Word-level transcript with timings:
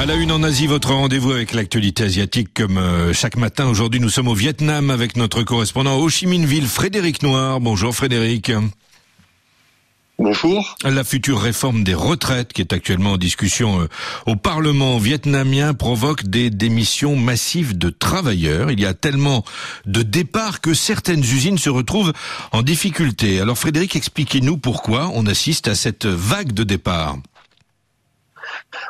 À 0.00 0.06
la 0.06 0.14
une 0.14 0.32
en 0.32 0.42
Asie, 0.42 0.66
votre 0.66 0.94
rendez-vous 0.94 1.30
avec 1.30 1.52
l'actualité 1.52 2.04
asiatique 2.04 2.54
comme 2.54 2.78
euh, 2.78 3.12
chaque 3.12 3.36
matin. 3.36 3.68
Aujourd'hui, 3.68 4.00
nous 4.00 4.08
sommes 4.08 4.28
au 4.28 4.34
Vietnam 4.34 4.88
avec 4.88 5.14
notre 5.14 5.42
correspondant 5.42 5.98
Ho 5.98 6.08
Chi 6.08 6.26
Minh 6.26 6.46
Ville, 6.46 6.66
Frédéric 6.66 7.22
Noir. 7.22 7.60
Bonjour 7.60 7.94
Frédéric. 7.94 8.50
Bonjour. 10.18 10.78
La 10.84 11.04
future 11.04 11.38
réforme 11.38 11.84
des 11.84 11.92
retraites 11.92 12.54
qui 12.54 12.62
est 12.62 12.72
actuellement 12.72 13.12
en 13.12 13.16
discussion 13.18 13.82
euh, 13.82 13.88
au 14.24 14.36
Parlement 14.36 14.96
vietnamien 14.96 15.74
provoque 15.74 16.24
des 16.24 16.48
démissions 16.48 17.14
massives 17.14 17.76
de 17.76 17.90
travailleurs. 17.90 18.70
Il 18.70 18.80
y 18.80 18.86
a 18.86 18.94
tellement 18.94 19.44
de 19.84 20.00
départs 20.00 20.62
que 20.62 20.72
certaines 20.72 21.20
usines 21.20 21.58
se 21.58 21.68
retrouvent 21.68 22.14
en 22.52 22.62
difficulté. 22.62 23.38
Alors 23.38 23.58
Frédéric, 23.58 23.96
expliquez-nous 23.96 24.56
pourquoi 24.56 25.10
on 25.12 25.26
assiste 25.26 25.68
à 25.68 25.74
cette 25.74 26.06
vague 26.06 26.52
de 26.52 26.64
départs. 26.64 27.18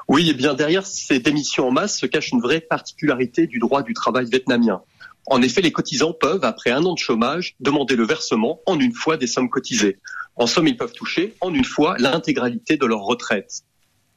Oui, 0.09 0.31
et 0.31 0.35
bien 0.35 0.55
derrière 0.55 0.87
ces 0.87 1.19
démissions 1.19 1.69
en 1.69 1.71
masse 1.71 1.99
se 1.99 2.07
cache 2.07 2.31
une 2.33 2.41
vraie 2.41 2.61
particularité 2.61 3.47
du 3.47 3.59
droit 3.59 3.83
du 3.83 3.95
travail 3.95 4.27
vietnamien. 4.31 4.83
En 5.27 5.43
effet, 5.43 5.61
les 5.61 5.73
cotisants 5.73 6.13
peuvent, 6.13 6.45
après 6.45 6.71
un 6.71 6.85
an 6.85 6.95
de 6.95 6.99
chômage, 6.99 7.55
demander 7.61 7.97
le 7.97 8.05
versement 8.05 8.61
en 8.67 8.79
une 8.81 8.95
fois 8.95 9.17
des 9.17 9.27
sommes 9.27 9.51
cotisées. 9.51 9.99
En 10.37 10.47
somme, 10.47 10.67
ils 10.67 10.77
peuvent 10.77 10.93
toucher 10.93 11.35
en 11.41 11.53
une 11.53 11.65
fois 11.65 11.97
l'intégralité 11.99 12.77
de 12.77 12.87
leur 12.87 13.01
retraite. 13.01 13.63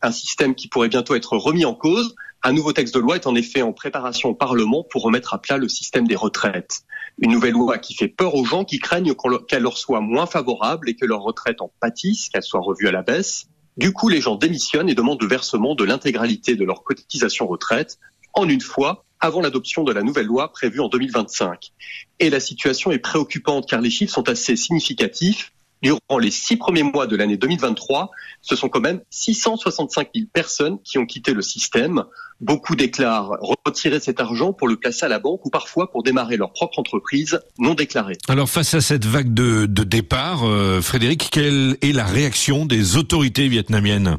Un 0.02 0.12
système 0.12 0.56
qui 0.56 0.68
pourrait 0.68 0.90
bientôt 0.90 1.16
être 1.16 1.38
remis 1.38 1.66
en 1.66 1.76
cause. 1.76 2.16
Un 2.44 2.52
nouveau 2.52 2.74
texte 2.74 2.94
de 2.94 3.00
loi 3.00 3.16
est 3.16 3.28
en 3.28 3.36
effet 3.36 3.62
en 3.62 3.74
préparation 3.74 4.30
au 4.30 4.36
Parlement 4.36 4.86
pour 4.90 5.04
remettre 5.04 5.34
à 5.34 5.42
plat 5.42 5.58
le 5.58 5.70
système 5.70 6.08
des 6.08 6.16
retraites. 6.16 6.82
Une 7.20 7.32
nouvelle 7.32 7.54
loi 7.54 7.78
qui 7.78 7.94
fait 7.94 8.08
peur 8.08 8.36
aux 8.36 8.44
gens 8.44 8.66
qui 8.66 8.80
craignent 8.80 9.14
qu'elle 9.48 9.64
leur 9.64 9.78
soit 9.78 10.02
moins 10.02 10.26
favorable 10.26 10.90
et 10.90 10.96
que 10.96 11.06
leur 11.06 11.22
retraite 11.22 11.62
en 11.62 11.72
pâtisse, 11.80 12.30
qu'elle 12.30 12.44
soit 12.44 12.60
revue 12.60 12.88
à 12.88 12.92
la 12.92 13.02
baisse. 13.02 13.46
Du 13.78 13.92
coup, 13.92 14.10
les 14.10 14.22
gens 14.22 14.36
démissionnent 14.36 14.90
et 14.90 14.96
demandent 14.96 15.22
le 15.22 15.28
versement 15.28 15.76
de 15.76 15.84
l'intégralité 15.84 16.56
de 16.56 16.64
leur 16.64 16.84
cotisation 16.84 17.48
retraite 17.48 17.98
en 18.34 18.48
une 18.48 18.62
fois 18.62 19.06
avant 19.20 19.42
l'adoption 19.42 19.84
de 19.84 19.94
la 19.94 20.04
nouvelle 20.04 20.26
loi 20.26 20.52
prévue 20.52 20.80
en 20.80 20.90
2025. 20.90 21.72
Et 22.20 22.30
la 22.30 22.40
situation 22.40 22.92
est 22.92 23.00
préoccupante 23.00 23.68
car 23.68 23.82
les 23.82 23.90
chiffres 23.90 24.14
sont 24.14 24.30
assez 24.30 24.56
significatifs. 24.56 25.54
Durant 25.84 26.18
les 26.18 26.32
six 26.32 26.56
premiers 26.56 26.84
mois 26.84 27.08
de 27.08 27.18
l'année 27.18 27.36
2023, 27.36 28.10
ce 28.42 28.56
sont 28.56 28.70
quand 28.70 28.80
même 28.80 29.02
665 29.10 30.08
000 30.16 30.28
personnes 30.32 30.78
qui 30.82 30.98
ont 30.98 31.06
quitté 31.06 31.34
le 31.34 31.42
système. 31.42 32.06
Beaucoup 32.40 32.78
déclarent 32.78 33.34
retirer 33.66 34.00
cet 34.00 34.22
argent 34.22 34.54
pour 34.54 34.70
le 34.70 34.78
placer 34.78 35.06
à 35.06 35.10
la 35.10 35.20
banque 35.20 35.46
ou 35.46 35.50
parfois 35.50 35.92
pour 35.92 36.02
démarrer 36.02 36.38
leur 36.38 36.54
propre 36.54 36.80
entreprise 36.80 37.42
non 37.60 37.74
déclarée. 37.74 38.18
Alors 38.30 38.50
face 38.50 38.74
à 38.74 38.80
cette 38.80 39.06
vague 39.06 39.34
de, 39.34 39.66
de 39.66 39.84
départ, 39.84 40.48
euh, 40.48 40.82
Frédéric, 40.82 41.28
quelle 41.30 41.76
est 41.82 41.92
la 41.92 42.06
réaction 42.06 42.66
des 42.66 42.96
autorités 42.96 43.50
vietnamiennes? 43.50 44.18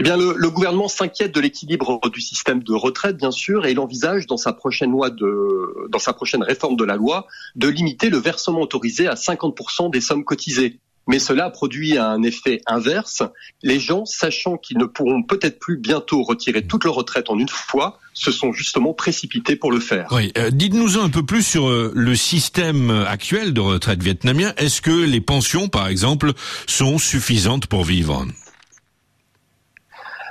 Eh 0.00 0.02
bien, 0.02 0.16
le, 0.16 0.48
gouvernement 0.48 0.88
s'inquiète 0.88 1.34
de 1.34 1.40
l'équilibre 1.40 2.00
du 2.10 2.22
système 2.22 2.62
de 2.62 2.72
retraite, 2.72 3.18
bien 3.18 3.30
sûr, 3.30 3.66
et 3.66 3.72
il 3.72 3.78
envisage 3.78 4.26
dans 4.26 4.38
sa 4.38 4.54
prochaine 4.54 4.92
loi 4.92 5.10
de, 5.10 5.88
dans 5.90 5.98
sa 5.98 6.14
prochaine 6.14 6.42
réforme 6.42 6.76
de 6.76 6.84
la 6.84 6.96
loi, 6.96 7.26
de 7.54 7.68
limiter 7.68 8.08
le 8.08 8.16
versement 8.16 8.62
autorisé 8.62 9.08
à 9.08 9.12
50% 9.12 9.90
des 9.90 10.00
sommes 10.00 10.24
cotisées. 10.24 10.78
Mais 11.06 11.18
cela 11.18 11.50
produit 11.50 11.98
un 11.98 12.22
effet 12.22 12.62
inverse. 12.66 13.22
Les 13.62 13.78
gens, 13.78 14.06
sachant 14.06 14.56
qu'ils 14.56 14.78
ne 14.78 14.86
pourront 14.86 15.22
peut-être 15.22 15.58
plus 15.58 15.76
bientôt 15.76 16.22
retirer 16.22 16.66
toute 16.66 16.84
leur 16.84 16.94
retraite 16.94 17.28
en 17.28 17.38
une 17.38 17.48
fois, 17.50 17.98
se 18.14 18.32
sont 18.32 18.54
justement 18.54 18.94
précipités 18.94 19.54
pour 19.54 19.70
le 19.70 19.80
faire. 19.80 20.08
Oui, 20.12 20.32
euh, 20.38 20.48
dites-nous 20.50 20.96
un 20.96 21.10
peu 21.10 21.26
plus 21.26 21.42
sur 21.42 21.68
euh, 21.68 21.92
le 21.94 22.14
système 22.16 22.90
actuel 23.06 23.52
de 23.52 23.60
retraite 23.60 24.02
vietnamien. 24.02 24.54
Est-ce 24.56 24.80
que 24.80 25.04
les 25.04 25.20
pensions, 25.20 25.68
par 25.68 25.88
exemple, 25.88 26.32
sont 26.66 26.96
suffisantes 26.96 27.66
pour 27.66 27.84
vivre? 27.84 28.24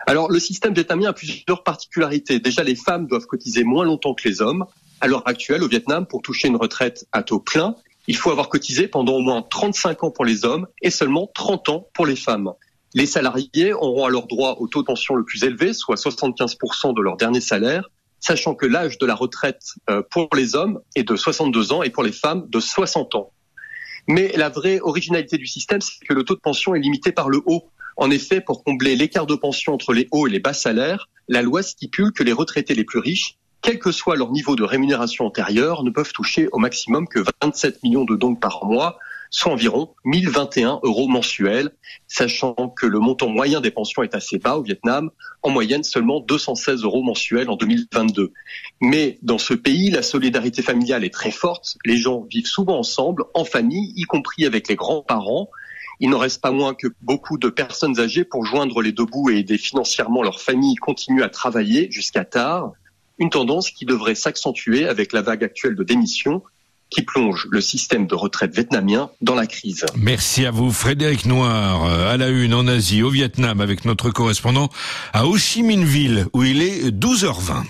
Alors, 0.09 0.31
le 0.31 0.39
système 0.39 0.73
vietnamien 0.73 1.09
a 1.09 1.13
plusieurs 1.13 1.63
particularités. 1.63 2.39
Déjà, 2.39 2.63
les 2.63 2.73
femmes 2.73 3.05
doivent 3.05 3.27
cotiser 3.27 3.63
moins 3.63 3.85
longtemps 3.85 4.15
que 4.15 4.27
les 4.27 4.41
hommes. 4.41 4.65
À 5.01 5.07
l'heure 5.07 5.21
actuelle, 5.27 5.61
au 5.61 5.67
Vietnam, 5.67 6.07
pour 6.07 6.23
toucher 6.23 6.47
une 6.47 6.55
retraite 6.55 7.05
à 7.11 7.21
taux 7.21 7.39
plein, 7.39 7.75
il 8.07 8.17
faut 8.17 8.31
avoir 8.31 8.49
cotisé 8.49 8.87
pendant 8.87 9.13
au 9.13 9.19
moins 9.19 9.43
35 9.43 10.03
ans 10.05 10.09
pour 10.09 10.25
les 10.25 10.45
hommes 10.45 10.65
et 10.81 10.89
seulement 10.89 11.29
30 11.35 11.69
ans 11.69 11.87
pour 11.93 12.07
les 12.07 12.15
femmes. 12.15 12.53
Les 12.95 13.05
salariés 13.05 13.71
auront 13.71 14.03
alors 14.03 14.25
droit 14.25 14.55
au 14.59 14.67
taux 14.67 14.81
de 14.81 14.87
pension 14.87 15.13
le 15.13 15.23
plus 15.23 15.43
élevé, 15.43 15.73
soit 15.73 15.93
75% 15.93 16.95
de 16.95 17.01
leur 17.03 17.15
dernier 17.15 17.39
salaire, 17.39 17.87
sachant 18.19 18.55
que 18.55 18.65
l'âge 18.65 18.97
de 18.97 19.05
la 19.05 19.13
retraite 19.13 19.61
euh, 19.91 20.01
pour 20.09 20.27
les 20.35 20.55
hommes 20.55 20.79
est 20.95 21.03
de 21.03 21.15
62 21.15 21.71
ans 21.71 21.83
et 21.83 21.91
pour 21.91 22.01
les 22.01 22.13
femmes 22.13 22.47
de 22.49 22.59
60 22.59 23.13
ans. 23.13 23.31
Mais 24.07 24.33
la 24.35 24.49
vraie 24.49 24.79
originalité 24.79 25.37
du 25.37 25.45
système, 25.45 25.81
c'est 25.81 26.03
que 26.03 26.15
le 26.15 26.23
taux 26.23 26.33
de 26.33 26.39
pension 26.39 26.73
est 26.73 26.79
limité 26.79 27.11
par 27.11 27.29
le 27.29 27.43
haut. 27.45 27.69
En 27.99 28.11
effet, 28.11 28.39
pour 28.39 28.63
combler 28.63 28.95
l'écart 28.95 29.27
de 29.27 29.35
pension 29.35 29.73
entre 29.73 29.91
les 29.91 30.07
hauts 30.11 30.25
et 30.25 30.29
les 30.29 30.39
bas 30.39 30.53
salaires, 30.53 31.09
la 31.27 31.41
loi 31.41 31.61
stipule 31.61 32.13
que 32.13 32.23
les 32.23 32.31
retraités 32.31 32.73
les 32.73 32.85
plus 32.85 32.99
riches, 32.99 33.37
quel 33.61 33.77
que 33.77 33.91
soit 33.91 34.15
leur 34.15 34.31
niveau 34.31 34.55
de 34.55 34.63
rémunération 34.63 35.25
antérieure, 35.25 35.83
ne 35.83 35.89
peuvent 35.89 36.13
toucher 36.13 36.47
au 36.53 36.59
maximum 36.59 37.09
que 37.09 37.19
27 37.43 37.83
millions 37.83 38.05
de 38.05 38.15
dons 38.15 38.35
par 38.35 38.63
mois, 38.63 38.99
soit 39.31 39.51
environ 39.51 39.93
1021 40.05 40.79
euros 40.83 41.09
mensuels, 41.09 41.71
sachant 42.07 42.53
que 42.53 42.85
le 42.85 42.99
montant 42.99 43.27
moyen 43.27 43.59
des 43.59 43.69
pensions 43.69 44.01
est 44.01 44.15
assez 44.15 44.37
bas 44.37 44.57
au 44.57 44.63
Vietnam, 44.63 45.11
en 45.41 45.49
moyenne 45.49 45.83
seulement 45.83 46.21
216 46.21 46.83
euros 46.83 47.03
mensuels 47.03 47.49
en 47.49 47.57
2022. 47.57 48.31
Mais 48.79 49.19
dans 49.23 49.37
ce 49.37 49.53
pays, 49.53 49.89
la 49.89 50.03
solidarité 50.03 50.61
familiale 50.61 51.03
est 51.03 51.13
très 51.13 51.31
forte, 51.31 51.77
les 51.83 51.97
gens 51.97 52.25
vivent 52.31 52.47
souvent 52.47 52.79
ensemble, 52.79 53.25
en 53.33 53.43
famille, 53.43 53.91
y 53.97 54.03
compris 54.03 54.45
avec 54.45 54.69
les 54.69 54.75
grands-parents, 54.75 55.49
il 55.99 56.09
n'en 56.09 56.17
reste 56.17 56.41
pas 56.41 56.51
moins 56.51 56.73
que 56.73 56.87
beaucoup 57.01 57.37
de 57.37 57.49
personnes 57.49 57.99
âgées, 57.99 58.23
pour 58.23 58.45
joindre 58.45 58.81
les 58.81 58.91
deux 58.91 59.05
bouts 59.05 59.29
et 59.29 59.39
aider 59.39 59.57
financièrement 59.57 60.23
leur 60.23 60.41
famille, 60.41 60.75
continuent 60.75 61.23
à 61.23 61.29
travailler 61.29 61.91
jusqu'à 61.91 62.25
tard. 62.25 62.71
Une 63.17 63.29
tendance 63.29 63.69
qui 63.69 63.85
devrait 63.85 64.15
s'accentuer 64.15 64.87
avec 64.87 65.11
la 65.11 65.21
vague 65.21 65.43
actuelle 65.43 65.75
de 65.75 65.83
démission 65.83 66.41
qui 66.89 67.03
plonge 67.03 67.47
le 67.51 67.61
système 67.61 68.07
de 68.07 68.15
retraite 68.15 68.55
vietnamien 68.55 69.11
dans 69.21 69.35
la 69.35 69.45
crise. 69.45 69.85
Merci 69.95 70.45
à 70.45 70.51
vous, 70.51 70.71
Frédéric 70.71 71.25
Noir, 71.25 71.83
à 71.83 72.17
la 72.17 72.29
une 72.29 72.53
en 72.53 72.65
Asie, 72.67 73.03
au 73.03 73.09
Vietnam, 73.09 73.61
avec 73.61 73.85
notre 73.85 74.09
correspondant 74.09 74.69
à 75.13 75.27
Ho 75.27 75.37
Chi 75.37 75.61
Minh 75.61 75.83
Ville, 75.83 76.25
où 76.33 76.43
il 76.43 76.63
est 76.63 76.89
12h20. 76.89 77.63